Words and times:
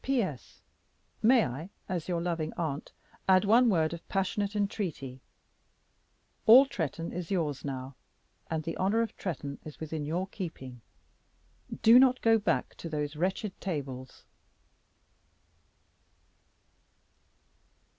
"P.S. 0.03 0.61
May 1.21 1.45
I 1.45 1.69
as 1.87 2.07
your 2.07 2.19
loving 2.21 2.53
aunt 2.57 2.91
add 3.29 3.45
one 3.45 3.69
word 3.69 3.93
of 3.93 4.09
passionate 4.09 4.55
entreaty? 4.55 5.21
All 6.47 6.65
Tretton 6.65 7.11
is 7.11 7.29
yours 7.29 7.63
now, 7.63 7.93
and 8.49 8.63
the 8.63 8.75
honor 8.77 9.03
of 9.03 9.15
Tretton 9.15 9.59
is 9.63 9.79
within 9.79 10.03
your 10.03 10.25
keeping. 10.25 10.81
Do 11.83 11.99
not 11.99 12.19
go 12.23 12.39
back 12.39 12.73
to 12.77 12.89
those 12.89 13.15
wretched 13.15 13.53
tables!" 13.61 14.25